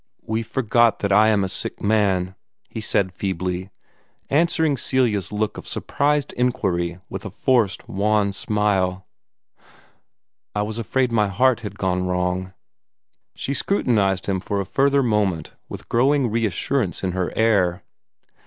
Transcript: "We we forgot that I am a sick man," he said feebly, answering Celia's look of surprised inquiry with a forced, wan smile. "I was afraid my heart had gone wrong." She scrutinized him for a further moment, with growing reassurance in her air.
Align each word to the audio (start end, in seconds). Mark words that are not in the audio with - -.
"We 0.23 0.39
we 0.39 0.41
forgot 0.41 0.97
that 1.01 1.11
I 1.11 1.27
am 1.27 1.43
a 1.43 1.47
sick 1.47 1.79
man," 1.79 2.33
he 2.67 2.81
said 2.81 3.13
feebly, 3.13 3.69
answering 4.31 4.75
Celia's 4.75 5.31
look 5.31 5.59
of 5.59 5.67
surprised 5.67 6.33
inquiry 6.33 6.97
with 7.07 7.23
a 7.23 7.29
forced, 7.29 7.87
wan 7.87 8.33
smile. 8.33 9.05
"I 10.55 10.63
was 10.63 10.79
afraid 10.79 11.11
my 11.11 11.27
heart 11.27 11.59
had 11.59 11.77
gone 11.77 12.07
wrong." 12.07 12.51
She 13.35 13.53
scrutinized 13.53 14.25
him 14.25 14.39
for 14.39 14.59
a 14.59 14.65
further 14.65 15.03
moment, 15.03 15.53
with 15.69 15.87
growing 15.87 16.31
reassurance 16.31 17.03
in 17.03 17.11
her 17.11 17.31
air. 17.37 17.83